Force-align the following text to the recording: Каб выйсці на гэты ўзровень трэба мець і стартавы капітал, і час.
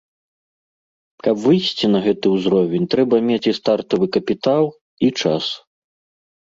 Каб 1.27 1.35
выйсці 1.45 1.85
на 1.97 2.03
гэты 2.07 2.27
ўзровень 2.37 2.89
трэба 2.95 3.15
мець 3.29 3.41
і 3.53 3.57
стартавы 3.59 4.05
капітал, 4.19 4.63
і 5.09 5.13
час. 5.23 5.45